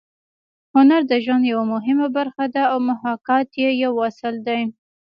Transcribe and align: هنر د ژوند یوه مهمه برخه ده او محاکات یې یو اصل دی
هنر 0.73 1.01
د 1.11 1.13
ژوند 1.23 1.43
یوه 1.51 1.65
مهمه 1.73 2.07
برخه 2.17 2.45
ده 2.53 2.63
او 2.71 2.77
محاکات 2.89 3.49
یې 3.61 3.69
یو 3.83 3.93
اصل 4.09 4.35
دی 4.47 4.61